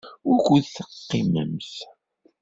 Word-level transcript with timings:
Wukud 0.27 0.65
teqqimemt? 0.75 1.71